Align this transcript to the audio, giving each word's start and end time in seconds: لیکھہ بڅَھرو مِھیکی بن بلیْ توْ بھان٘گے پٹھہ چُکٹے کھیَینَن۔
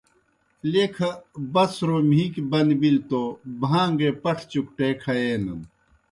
لیکھہ 0.71 1.09
بڅَھرو 1.53 1.97
مِھیکی 2.09 2.41
بن 2.51 2.69
بلیْ 2.79 2.99
توْ 3.09 3.23
بھان٘گے 3.61 4.09
پٹھہ 4.21 4.47
چُکٹے 4.51 4.87
کھیَینَن۔ 5.01 5.61